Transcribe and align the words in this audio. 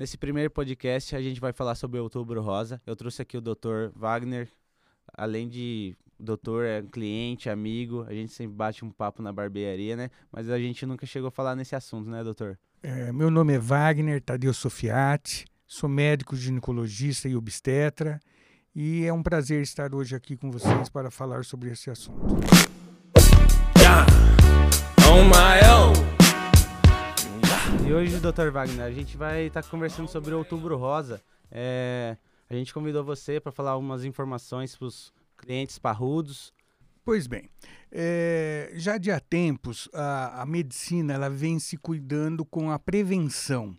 Nesse 0.00 0.16
primeiro 0.16 0.50
podcast, 0.50 1.14
a 1.14 1.20
gente 1.20 1.38
vai 1.38 1.52
falar 1.52 1.74
sobre 1.74 2.00
o 2.00 2.02
Outubro 2.04 2.40
Rosa. 2.40 2.80
Eu 2.86 2.96
trouxe 2.96 3.20
aqui 3.20 3.36
o 3.36 3.40
Dr. 3.42 3.90
Wagner, 3.94 4.48
além 5.12 5.46
de 5.46 5.94
doutor, 6.18 6.64
é 6.64 6.80
cliente, 6.80 7.50
amigo, 7.50 8.06
a 8.08 8.14
gente 8.14 8.32
sempre 8.32 8.56
bate 8.56 8.82
um 8.82 8.90
papo 8.90 9.20
na 9.20 9.30
barbearia, 9.30 9.96
né? 9.96 10.08
Mas 10.32 10.48
a 10.48 10.58
gente 10.58 10.86
nunca 10.86 11.04
chegou 11.04 11.28
a 11.28 11.30
falar 11.30 11.54
nesse 11.54 11.76
assunto, 11.76 12.08
né, 12.08 12.24
doutor? 12.24 12.58
É, 12.82 13.12
meu 13.12 13.30
nome 13.30 13.52
é 13.52 13.58
Wagner 13.58 14.22
Tadeu 14.22 14.54
Sofiati, 14.54 15.44
sou 15.66 15.86
médico 15.86 16.34
ginecologista 16.34 17.28
e 17.28 17.36
obstetra 17.36 18.18
e 18.74 19.04
é 19.04 19.12
um 19.12 19.22
prazer 19.22 19.60
estar 19.60 19.94
hoje 19.94 20.16
aqui 20.16 20.34
com 20.34 20.50
vocês 20.50 20.88
para 20.88 21.10
falar 21.10 21.44
sobre 21.44 21.72
esse 21.72 21.90
assunto. 21.90 22.24
E 27.90 27.92
hoje, 27.92 28.20
doutor 28.20 28.52
Wagner, 28.52 28.86
a 28.86 28.92
gente 28.92 29.16
vai 29.16 29.46
estar 29.46 29.64
tá 29.64 29.68
conversando 29.68 30.06
sobre 30.06 30.32
o 30.32 30.38
Outubro 30.38 30.76
Rosa. 30.76 31.20
É, 31.50 32.16
a 32.48 32.54
gente 32.54 32.72
convidou 32.72 33.02
você 33.02 33.40
para 33.40 33.50
falar 33.50 33.72
algumas 33.72 34.04
informações 34.04 34.76
para 34.76 34.86
os 34.86 35.12
clientes 35.36 35.76
parrudos. 35.76 36.54
Pois 37.04 37.26
bem, 37.26 37.50
é, 37.90 38.70
já 38.74 38.96
de 38.96 39.10
há 39.10 39.18
tempos 39.18 39.88
a, 39.92 40.40
a 40.40 40.46
medicina 40.46 41.14
ela 41.14 41.28
vem 41.28 41.58
se 41.58 41.76
cuidando 41.76 42.44
com 42.44 42.70
a 42.70 42.78
prevenção 42.78 43.76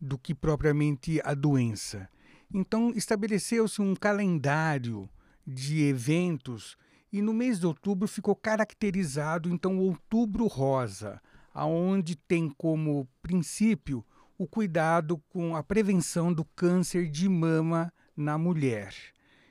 do 0.00 0.16
que 0.16 0.36
propriamente 0.36 1.20
a 1.24 1.34
doença. 1.34 2.08
Então 2.54 2.92
estabeleceu-se 2.94 3.82
um 3.82 3.96
calendário 3.96 5.10
de 5.44 5.82
eventos 5.82 6.76
e 7.12 7.20
no 7.20 7.34
mês 7.34 7.58
de 7.58 7.66
outubro 7.66 8.06
ficou 8.06 8.36
caracterizado 8.36 9.48
então 9.48 9.78
o 9.78 9.82
Outubro 9.82 10.46
Rosa, 10.46 11.20
aonde 11.52 12.16
tem 12.16 12.48
como 12.48 13.08
princípio 13.20 14.04
o 14.38 14.46
cuidado 14.46 15.22
com 15.28 15.54
a 15.54 15.62
prevenção 15.62 16.32
do 16.32 16.44
câncer 16.44 17.08
de 17.08 17.28
mama 17.28 17.92
na 18.16 18.36
mulher. 18.36 18.94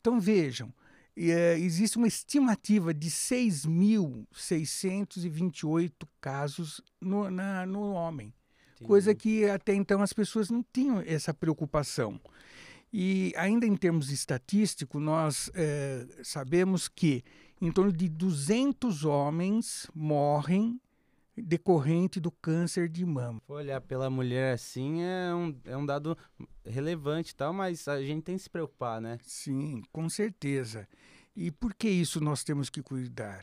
Então 0.00 0.18
vejam, 0.18 0.72
é, 1.14 1.58
existe 1.58 1.98
uma 1.98 2.08
estimativa 2.08 2.94
de 2.94 3.10
6.628 3.10 5.92
casos 6.18 6.80
no, 6.98 7.30
na, 7.30 7.66
no 7.66 7.92
homem, 7.92 8.32
Entendi. 8.74 8.88
coisa 8.88 9.14
que 9.14 9.44
até 9.48 9.74
então 9.74 10.02
as 10.02 10.12
pessoas 10.12 10.50
não 10.50 10.64
tinham 10.72 11.02
essa 11.06 11.32
preocupação. 11.32 12.20
E 12.92 13.32
ainda 13.36 13.66
em 13.66 13.76
termos 13.76 14.10
estatísticos, 14.10 15.02
nós 15.02 15.50
é, 15.54 16.06
sabemos 16.22 16.86
que 16.86 17.24
em 17.60 17.72
torno 17.72 17.92
de 17.92 18.08
200 18.08 19.04
homens 19.04 19.90
morrem 19.94 20.80
decorrente 21.36 22.20
do 22.20 22.30
câncer 22.30 22.88
de 22.88 23.04
mama. 23.04 23.42
Olhar 23.48 23.80
pela 23.80 24.08
mulher 24.08 24.54
assim 24.54 25.02
é 25.02 25.34
um, 25.34 25.56
é 25.64 25.76
um 25.76 25.84
dado 25.84 26.16
relevante 26.64 27.34
tal, 27.34 27.52
mas 27.52 27.88
a 27.88 28.00
gente 28.00 28.22
tem 28.22 28.36
que 28.36 28.42
se 28.42 28.50
preocupar, 28.50 29.00
né? 29.00 29.18
Sim, 29.22 29.82
com 29.92 30.08
certeza. 30.08 30.86
E 31.34 31.50
por 31.50 31.74
que 31.74 31.88
isso 31.88 32.20
nós 32.20 32.44
temos 32.44 32.70
que 32.70 32.80
cuidar? 32.80 33.42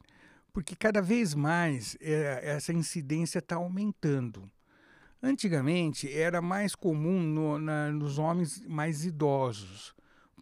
Porque 0.54 0.76
cada 0.76 1.02
vez 1.02 1.34
mais 1.34 1.98
é, 2.00 2.40
essa 2.44 2.72
incidência 2.72 3.40
está 3.40 3.58
aumentando. 3.58 4.50
Antigamente 5.24 6.12
era 6.12 6.42
mais 6.42 6.74
comum 6.74 7.22
no, 7.22 7.60
na, 7.60 7.92
nos 7.92 8.18
homens 8.18 8.66
mais 8.66 9.06
idosos. 9.06 9.94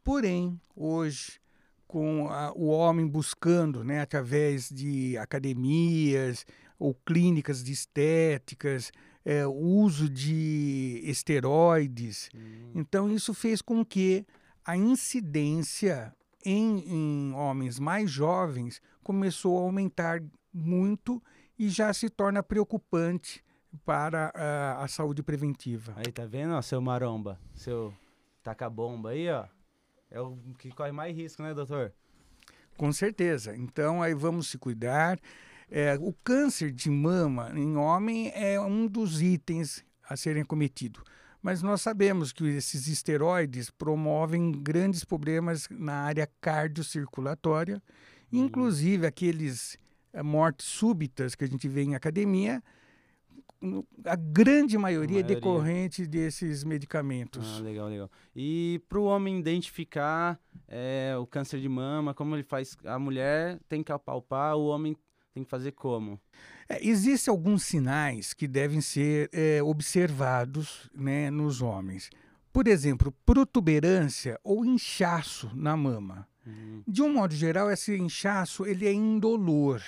Porém, 0.04 0.60
hoje, 0.76 1.40
com 1.86 2.30
a, 2.30 2.54
o 2.54 2.68
homem 2.68 3.06
buscando, 3.06 3.84
né, 3.84 4.00
através 4.02 4.70
de 4.70 5.18
academias, 5.18 6.46
ou 6.80 6.94
clínicas 6.94 7.62
de 7.62 7.74
estéticas, 7.74 8.92
é, 9.26 9.46
o 9.46 9.52
uso 9.52 10.10
de 10.10 11.02
esteroides. 11.04 12.30
Hum. 12.34 12.72
Então, 12.74 13.12
isso 13.12 13.34
fez 13.34 13.62
com 13.62 13.84
que 13.84 14.26
a 14.64 14.78
incidência 14.78 16.16
em, 16.46 16.80
em, 16.88 17.34
homens 17.34 17.80
mais 17.80 18.10
jovens 18.10 18.82
começou 19.04 19.58
a 19.58 19.62
aumentar 19.62 20.24
muito 20.54 21.22
e 21.58 21.68
já 21.68 21.94
se 21.94 22.10
torna 22.10 22.42
preocupante 22.42 23.44
para 23.86 24.32
a, 24.34 24.84
a 24.84 24.88
saúde 24.88 25.24
preventiva. 25.24 25.94
Aí, 25.96 26.12
tá 26.12 26.26
vendo, 26.26 26.54
ó, 26.54 26.62
seu 26.62 26.82
maromba, 26.82 27.40
seu 27.56 27.94
taca-bomba 28.44 29.12
aí, 29.12 29.30
ó. 29.30 29.46
É 30.12 30.20
o 30.20 30.38
que 30.58 30.72
corre 30.72 30.92
mais 30.92 31.16
risco, 31.16 31.44
né, 31.44 31.54
doutor? 31.54 31.94
Com 32.76 32.92
certeza. 32.92 33.56
Então, 33.56 34.02
aí 34.02 34.14
vamos 34.14 34.48
se 34.48 34.58
cuidar. 34.58 35.20
É, 35.70 35.96
o 36.02 36.14
câncer 36.24 36.72
de 36.72 36.90
mama 36.90 37.52
em 37.54 37.76
homem 37.78 38.32
é 38.34 38.60
um 38.60 38.88
dos 38.88 39.22
itens 39.22 39.84
a 40.10 40.18
serem 40.18 40.44
cometido. 40.44 41.04
Mas 41.42 41.62
nós 41.62 41.82
sabemos 41.82 42.34
que 42.34 42.44
esses 42.48 42.88
esteroides 42.88 43.70
promovem 43.70 44.52
grandes 44.52 45.04
problemas 45.04 45.68
na 45.70 45.94
área 45.94 46.28
cardiocirculatória, 46.42 47.76
uhum. 48.32 48.46
inclusive 48.46 49.06
aqueles 49.06 49.78
é, 50.12 50.24
mortes 50.24 50.66
súbitas 50.66 51.36
que 51.36 51.44
a 51.44 51.48
gente 51.48 51.68
vê 51.68 51.84
em 51.84 51.96
academia, 51.96 52.64
a 54.06 54.16
grande 54.16 54.78
maioria, 54.78 55.20
é 55.20 55.22
maioria. 55.22 55.36
é 55.36 55.36
decorrente 55.36 56.06
desses 56.06 56.64
medicamentos. 56.64 57.58
Ah, 57.58 57.62
legal, 57.62 57.88
legal. 57.88 58.12
E 58.36 58.82
para 58.88 59.00
o 59.00 59.04
homem 59.04 59.40
identificar 59.40 60.40
é, 60.68 61.16
o 61.20 61.28
câncer 61.28 61.60
de 61.60 61.68
mama, 61.68 62.14
como 62.14 62.36
ele 62.36 62.44
faz? 62.44 62.78
A 62.86 62.98
mulher 62.98 63.60
tem 63.68 63.84
que 63.84 63.92
apalpar, 63.92 64.56
o 64.56 64.68
homem 64.68 64.96
tem 65.34 65.44
que 65.44 65.50
fazer 65.50 65.72
como? 65.74 66.20
É, 66.68 66.86
Existem 66.86 67.32
alguns 67.32 67.64
sinais 67.64 68.34
que 68.34 68.48
devem 68.48 68.82
ser 68.82 69.30
é, 69.34 69.62
observados 69.62 70.90
né, 70.94 71.30
nos 71.30 71.62
homens. 71.62 72.10
Por 72.52 72.68
exemplo, 72.68 73.14
protuberância 73.26 74.40
ou 74.44 74.66
inchaço 74.66 75.52
na 75.54 75.78
mama. 75.78 76.28
Uhum. 76.46 76.84
De 76.88 77.02
um 77.02 77.14
modo 77.14 77.36
geral, 77.36 77.70
esse 77.70 77.96
inchaço 77.96 78.66
ele 78.66 78.88
é 78.88 78.94
indolor. 78.94 79.82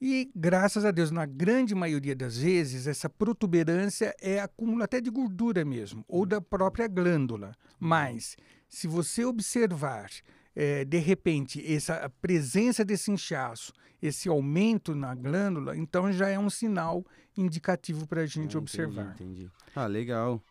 E, 0.00 0.30
graças 0.34 0.84
a 0.84 0.90
Deus, 0.92 1.10
na 1.10 1.26
grande 1.26 1.74
maioria 1.74 2.14
das 2.14 2.38
vezes, 2.38 2.86
essa 2.86 3.08
protuberância 3.08 4.14
é 4.20 4.38
acúmulo 4.38 4.82
até 4.82 5.00
de 5.00 5.10
gordura 5.10 5.64
mesmo, 5.64 6.04
ou 6.06 6.24
da 6.24 6.40
própria 6.40 6.86
glândula. 6.86 7.52
Mas, 7.80 8.36
se 8.68 8.86
você 8.86 9.24
observar 9.24 10.08
é, 10.54 10.84
de 10.84 10.98
repente, 10.98 11.64
essa 11.72 12.10
presença 12.20 12.84
desse 12.84 13.12
inchaço, 13.12 13.72
esse 14.02 14.28
aumento 14.28 14.92
na 14.92 15.14
glândula, 15.14 15.76
então 15.76 16.12
já 16.12 16.28
é 16.28 16.38
um 16.38 16.50
sinal 16.50 17.04
indicativo 17.36 18.06
para 18.08 18.22
a 18.22 18.26
gente 18.26 18.56
ah, 18.56 18.58
observar. 18.58 19.14
Entendi. 19.14 19.48
Ah, 19.74 19.86
legal. 19.86 20.42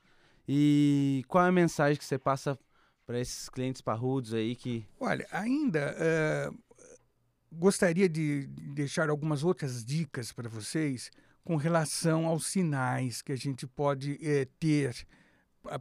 E 0.48 1.26
qual 1.28 1.46
é 1.46 1.50
a 1.50 1.52
mensagem 1.52 1.98
que 1.98 2.06
você 2.06 2.18
passa 2.18 2.58
para 3.06 3.20
esses 3.20 3.50
clientes 3.50 3.82
parrudos 3.82 4.34
aí 4.34 4.56
que. 4.56 4.86
Olha, 4.98 5.28
ainda 5.30 5.94
uh, 5.94 6.58
gostaria 7.52 8.08
de 8.08 8.48
deixar 8.48 9.10
algumas 9.10 9.44
outras 9.44 9.84
dicas 9.84 10.32
para 10.32 10.50
vocês 10.50 11.12
com 11.44 11.56
relação 11.56 12.26
aos 12.26 12.46
sinais 12.46 13.22
que 13.22 13.32
a 13.32 13.36
gente 13.36 13.66
pode 13.66 14.14
uh, 14.14 14.46
ter 14.60 15.08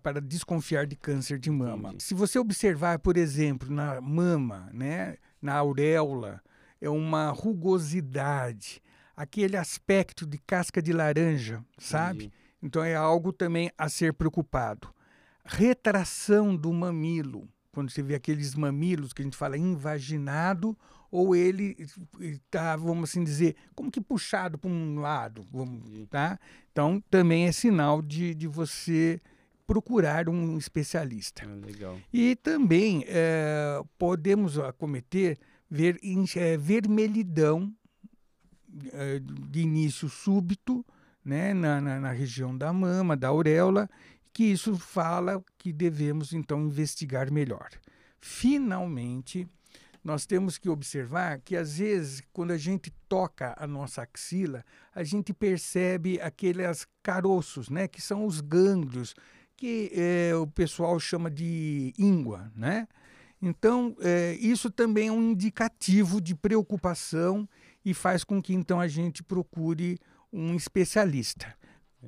para 0.02 0.20
desconfiar 0.20 0.86
de 0.86 0.96
câncer 0.96 1.38
de 1.38 1.50
mama. 1.50 1.90
Entendi. 1.90 2.04
Se 2.04 2.14
você 2.14 2.38
observar, 2.38 2.98
por 2.98 3.16
exemplo, 3.16 3.70
na 3.70 4.00
mama, 4.00 4.68
né, 4.72 5.16
na 5.40 5.54
auréola, 5.54 6.42
é 6.80 6.88
uma 6.88 7.30
rugosidade, 7.30 8.82
aquele 9.16 9.56
aspecto 9.56 10.26
de 10.26 10.38
casca 10.38 10.82
de 10.82 10.92
laranja, 10.92 11.64
sabe? 11.78 12.26
Entendi. 12.26 12.32
Então 12.62 12.82
é 12.82 12.94
algo 12.96 13.32
também 13.32 13.70
a 13.78 13.88
ser 13.88 14.12
preocupado. 14.12 14.88
Retração 15.44 16.56
do 16.56 16.72
mamilo. 16.72 17.48
Quando 17.70 17.90
você 17.90 18.02
vê 18.02 18.14
aqueles 18.14 18.54
mamilos 18.54 19.12
que 19.12 19.22
a 19.22 19.24
gente 19.24 19.36
fala 19.36 19.56
invaginado, 19.56 20.76
ou 21.16 21.34
ele 21.34 21.74
está, 22.20 22.76
vamos 22.76 23.10
assim 23.10 23.24
dizer, 23.24 23.56
como 23.74 23.90
que 23.90 24.02
puxado 24.02 24.58
para 24.58 24.70
um 24.70 25.00
lado, 25.00 25.42
vamos, 25.50 25.82
tá? 26.10 26.38
Então 26.70 27.02
também 27.10 27.46
é 27.46 27.52
sinal 27.52 28.02
de, 28.02 28.34
de 28.34 28.46
você 28.46 29.18
procurar 29.66 30.28
um 30.28 30.58
especialista. 30.58 31.42
Ah, 31.46 31.66
legal. 31.66 31.98
E 32.12 32.36
também 32.36 33.02
é, 33.08 33.80
podemos 33.96 34.58
acometer 34.58 35.38
ver, 35.70 35.98
é, 36.36 36.56
vermelhidão 36.58 37.74
é, 38.92 39.18
de 39.18 39.60
início 39.60 40.10
súbito 40.10 40.84
né, 41.24 41.54
na, 41.54 41.80
na, 41.80 41.98
na 41.98 42.10
região 42.12 42.56
da 42.56 42.72
mama, 42.74 43.16
da 43.16 43.28
auréola, 43.28 43.88
que 44.34 44.44
isso 44.44 44.76
fala 44.76 45.42
que 45.56 45.72
devemos 45.72 46.34
então 46.34 46.66
investigar 46.66 47.32
melhor. 47.32 47.70
Finalmente, 48.20 49.48
nós 50.06 50.24
temos 50.24 50.56
que 50.56 50.68
observar 50.68 51.40
que 51.40 51.56
às 51.56 51.78
vezes, 51.78 52.22
quando 52.32 52.52
a 52.52 52.56
gente 52.56 52.92
toca 53.08 53.56
a 53.58 53.66
nossa 53.66 54.02
axila, 54.02 54.64
a 54.94 55.02
gente 55.02 55.32
percebe 55.34 56.20
aqueles 56.20 56.86
caroços, 57.02 57.68
né, 57.68 57.88
que 57.88 58.00
são 58.00 58.24
os 58.24 58.40
gânglios, 58.40 59.16
que 59.56 59.90
é, 59.92 60.32
o 60.36 60.46
pessoal 60.46 61.00
chama 61.00 61.28
de 61.28 61.92
íngua, 61.98 62.52
né? 62.54 62.86
Então, 63.42 63.96
é, 64.00 64.34
isso 64.34 64.70
também 64.70 65.08
é 65.08 65.12
um 65.12 65.32
indicativo 65.32 66.20
de 66.20 66.36
preocupação 66.36 67.48
e 67.84 67.92
faz 67.92 68.22
com 68.22 68.40
que 68.40 68.54
então 68.54 68.78
a 68.78 68.86
gente 68.86 69.24
procure 69.24 69.98
um 70.32 70.54
especialista. 70.54 71.52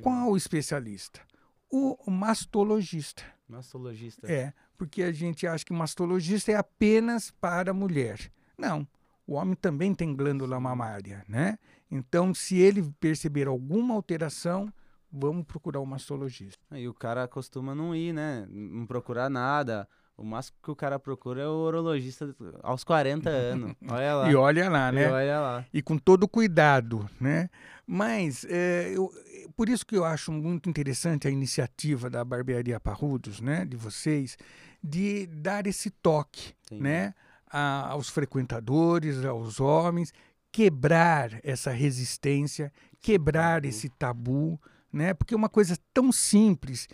Qual 0.00 0.36
especialista? 0.36 1.20
O 1.70 2.10
mastologista. 2.10 3.22
Mastologista. 3.48 4.30
É, 4.30 4.52
porque 4.76 5.02
a 5.02 5.12
gente 5.12 5.46
acha 5.46 5.64
que 5.64 5.72
mastologista 5.72 6.52
é 6.52 6.54
apenas 6.54 7.30
para 7.30 7.74
mulher. 7.74 8.32
Não, 8.56 8.86
o 9.26 9.34
homem 9.34 9.54
também 9.54 9.94
tem 9.94 10.14
glândula 10.14 10.58
mamária, 10.58 11.24
né? 11.28 11.58
Então, 11.90 12.32
se 12.34 12.56
ele 12.56 12.82
perceber 13.00 13.46
alguma 13.46 13.94
alteração, 13.94 14.72
vamos 15.10 15.44
procurar 15.46 15.80
o 15.80 15.86
mastologista. 15.86 16.58
E 16.72 16.88
o 16.88 16.94
cara 16.94 17.26
costuma 17.28 17.74
não 17.74 17.94
ir, 17.94 18.12
né? 18.12 18.46
Não 18.50 18.86
procurar 18.86 19.28
nada. 19.28 19.88
O 20.18 20.24
máximo 20.24 20.56
que 20.60 20.70
o 20.72 20.74
cara 20.74 20.98
procura 20.98 21.42
é 21.42 21.46
o 21.46 21.64
urologista 21.64 22.34
aos 22.64 22.82
40 22.82 23.30
anos. 23.30 23.76
Olha 23.88 24.14
lá. 24.16 24.30
E 24.30 24.34
olha 24.34 24.68
lá, 24.68 24.90
né? 24.90 25.04
E 25.04 25.12
olha 25.12 25.40
lá. 25.40 25.66
E 25.72 25.80
com 25.80 25.96
todo 25.96 26.26
cuidado, 26.26 27.08
né? 27.20 27.48
Mas, 27.86 28.44
é, 28.50 28.90
eu, 28.92 29.12
por 29.56 29.68
isso 29.68 29.86
que 29.86 29.96
eu 29.96 30.04
acho 30.04 30.32
muito 30.32 30.68
interessante 30.68 31.28
a 31.28 31.30
iniciativa 31.30 32.10
da 32.10 32.24
Barbearia 32.24 32.80
Parrudos, 32.80 33.40
né? 33.40 33.64
De 33.64 33.76
vocês, 33.76 34.36
de 34.82 35.26
dar 35.28 35.68
esse 35.68 35.88
toque, 35.88 36.52
Sim. 36.68 36.80
né? 36.80 37.14
A, 37.48 37.90
aos 37.90 38.08
frequentadores, 38.08 39.24
aos 39.24 39.60
homens, 39.60 40.12
quebrar 40.50 41.38
essa 41.44 41.70
resistência, 41.70 42.72
quebrar 43.00 43.64
esse 43.64 43.88
tabu, 43.88 44.60
né? 44.92 45.14
Porque 45.14 45.32
é 45.32 45.36
uma 45.36 45.48
coisa 45.48 45.78
tão 45.94 46.10
simples 46.10 46.88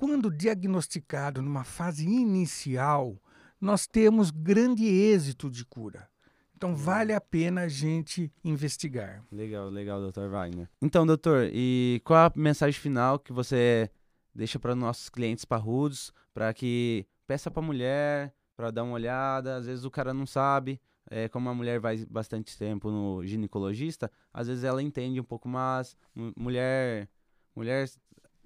quando 0.00 0.30
diagnosticado 0.30 1.42
numa 1.42 1.62
fase 1.62 2.06
inicial, 2.06 3.22
nós 3.60 3.86
temos 3.86 4.30
grande 4.30 4.86
êxito 4.86 5.50
de 5.50 5.62
cura. 5.62 6.08
Então 6.56 6.74
vale 6.74 7.12
a 7.12 7.20
pena 7.20 7.64
a 7.64 7.68
gente 7.68 8.32
investigar. 8.42 9.22
Legal, 9.30 9.68
legal, 9.68 10.00
doutor 10.00 10.30
Wagner. 10.30 10.70
Então, 10.80 11.04
doutor, 11.04 11.50
e 11.52 12.00
qual 12.02 12.28
a 12.28 12.32
mensagem 12.34 12.80
final 12.80 13.18
que 13.18 13.30
você 13.30 13.90
deixa 14.34 14.58
para 14.58 14.74
nossos 14.74 15.10
clientes 15.10 15.44
parrudos, 15.44 16.14
para 16.32 16.54
que 16.54 17.06
peça 17.26 17.50
para 17.50 17.62
a 17.62 17.66
mulher, 17.66 18.34
para 18.56 18.70
dar 18.70 18.84
uma 18.84 18.94
olhada, 18.94 19.56
às 19.56 19.66
vezes 19.66 19.84
o 19.84 19.90
cara 19.90 20.14
não 20.14 20.24
sabe, 20.24 20.80
é, 21.10 21.28
como 21.28 21.50
a 21.50 21.54
mulher 21.54 21.78
vai 21.78 22.06
bastante 22.06 22.56
tempo 22.56 22.90
no 22.90 23.22
ginecologista, 23.26 24.10
às 24.32 24.48
vezes 24.48 24.64
ela 24.64 24.82
entende 24.82 25.20
um 25.20 25.24
pouco 25.24 25.46
mais, 25.46 25.94
mulher 26.14 27.06
mulher 27.54 27.86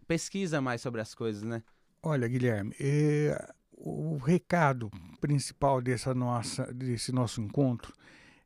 pesquisa 0.05 0.61
mais 0.61 0.81
sobre 0.81 1.01
as 1.01 1.15
coisas, 1.15 1.43
né? 1.43 1.62
Olha, 2.03 2.29
Guilherme, 2.29 2.75
é, 2.79 3.53
o 3.73 4.17
recado 4.17 4.91
principal 5.21 5.81
dessa 5.81 6.15
nossa, 6.15 6.73
desse 6.73 7.11
nosso 7.12 7.41
encontro 7.41 7.93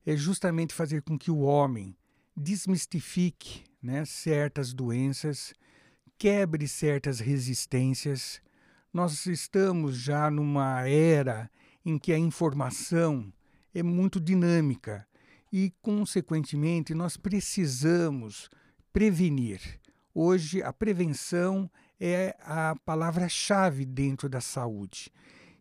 é 0.06 0.16
justamente 0.16 0.72
fazer 0.72 1.02
com 1.02 1.18
que 1.18 1.30
o 1.30 1.40
homem 1.40 1.96
desmistifique 2.36 3.64
né, 3.82 4.04
certas 4.04 4.72
doenças, 4.72 5.52
quebre 6.16 6.66
certas 6.66 7.20
resistências. 7.20 8.40
Nós 8.92 9.26
estamos 9.26 9.96
já 9.96 10.30
numa 10.30 10.88
era 10.88 11.50
em 11.84 11.98
que 11.98 12.12
a 12.12 12.18
informação 12.18 13.32
é 13.74 13.82
muito 13.82 14.20
dinâmica 14.20 15.06
e, 15.52 15.72
consequentemente, 15.82 16.94
nós 16.94 17.16
precisamos 17.16 18.48
prevenir. 18.92 19.77
Hoje, 20.20 20.60
a 20.64 20.72
prevenção 20.72 21.70
é 22.00 22.36
a 22.40 22.74
palavra-chave 22.84 23.86
dentro 23.86 24.28
da 24.28 24.40
saúde. 24.40 25.12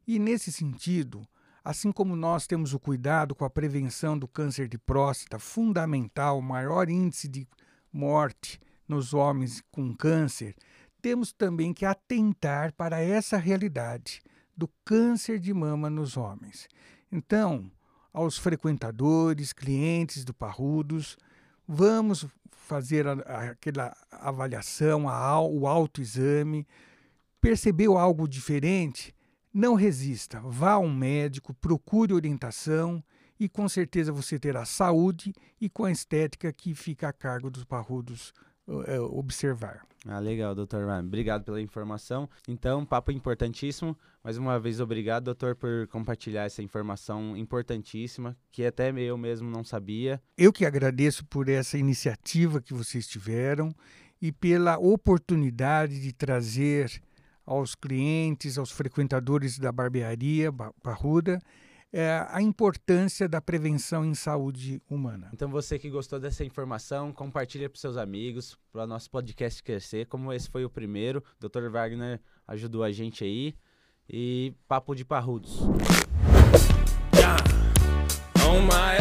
E, 0.07 0.17
nesse 0.17 0.51
sentido, 0.51 1.27
assim 1.63 1.91
como 1.91 2.15
nós 2.15 2.47
temos 2.47 2.73
o 2.73 2.79
cuidado 2.79 3.35
com 3.35 3.45
a 3.45 3.51
prevenção 3.51 4.17
do 4.17 4.27
câncer 4.27 4.67
de 4.67 4.75
próstata, 4.79 5.37
fundamental, 5.37 6.41
maior 6.41 6.89
índice 6.89 7.27
de 7.27 7.47
morte 7.93 8.59
nos 8.87 9.13
homens 9.13 9.61
com 9.69 9.95
câncer, 9.95 10.55
temos 11.03 11.31
também 11.31 11.71
que 11.71 11.85
atentar 11.85 12.73
para 12.73 12.99
essa 12.99 13.37
realidade 13.37 14.23
do 14.57 14.67
câncer 14.83 15.37
de 15.37 15.53
mama 15.53 15.87
nos 15.87 16.17
homens. 16.17 16.67
Então, 17.11 17.71
aos 18.11 18.39
frequentadores, 18.39 19.53
clientes 19.53 20.25
do 20.25 20.33
Parrudos, 20.33 21.15
vamos 21.67 22.25
fazer 22.67 23.07
a, 23.07 23.13
aquela 23.51 23.95
avaliação, 24.11 25.07
a, 25.07 25.41
o 25.41 25.65
autoexame, 25.65 26.67
percebeu 27.39 27.97
algo 27.97 28.27
diferente, 28.27 29.15
não 29.53 29.73
resista, 29.73 30.41
vá 30.41 30.73
a 30.73 30.79
um 30.79 30.93
médico, 30.93 31.53
procure 31.53 32.13
orientação 32.13 33.03
e 33.39 33.47
com 33.47 33.69
certeza 33.69 34.11
você 34.11 34.37
terá 34.37 34.65
saúde 34.65 35.33
e 35.59 35.69
com 35.69 35.85
a 35.85 35.91
estética 35.91 36.51
que 36.51 36.75
fica 36.75 37.07
a 37.07 37.13
cargo 37.13 37.49
dos 37.49 37.63
parrudos 37.63 38.33
observar. 39.11 39.85
Ah, 40.05 40.19
legal, 40.19 40.55
doutor 40.55 40.85
Ryan. 40.85 40.99
Obrigado 40.99 41.43
pela 41.43 41.61
informação. 41.61 42.29
Então, 42.47 42.85
papo 42.85 43.11
importantíssimo. 43.11 43.97
Mais 44.23 44.37
uma 44.37 44.59
vez, 44.59 44.79
obrigado, 44.79 45.25
doutor, 45.25 45.55
por 45.55 45.87
compartilhar 45.87 46.45
essa 46.45 46.61
informação 46.61 47.35
importantíssima, 47.35 48.37
que 48.51 48.65
até 48.65 48.91
eu 48.91 49.17
mesmo 49.17 49.49
não 49.49 49.63
sabia. 49.63 50.21
Eu 50.37 50.53
que 50.53 50.65
agradeço 50.65 51.25
por 51.25 51.49
essa 51.49 51.77
iniciativa 51.77 52.61
que 52.61 52.73
vocês 52.73 53.07
tiveram 53.07 53.73
e 54.21 54.31
pela 54.31 54.77
oportunidade 54.77 55.99
de 55.99 56.13
trazer 56.13 57.01
aos 57.45 57.75
clientes, 57.75 58.57
aos 58.57 58.71
frequentadores 58.71 59.57
da 59.57 59.71
barbearia 59.71 60.51
Barruda, 60.51 61.39
é, 61.91 62.25
a 62.29 62.41
importância 62.41 63.27
da 63.27 63.41
prevenção 63.41 64.05
em 64.05 64.13
saúde 64.13 64.81
humana. 64.89 65.29
Então 65.33 65.49
você 65.49 65.79
que 65.79 65.89
gostou 65.89 66.19
dessa 66.19 66.43
informação, 66.43 67.11
compartilha 67.11 67.69
para 67.69 67.79
seus 67.79 67.97
amigos, 67.97 68.57
para 68.71 68.83
o 68.83 68.87
nosso 68.87 69.09
podcast 69.09 69.63
crescer, 69.63 70.05
como 70.07 70.33
esse 70.33 70.49
foi 70.49 70.65
o 70.65 70.69
primeiro. 70.69 71.23
O 71.41 71.47
Dr. 71.47 71.69
Wagner 71.69 72.19
ajudou 72.47 72.83
a 72.83 72.91
gente 72.91 73.23
aí. 73.23 73.55
E 74.09 74.53
papo 74.67 74.95
de 74.95 75.03
parrudos. 75.03 75.59
Yeah. 77.13 77.43
My 78.65 78.97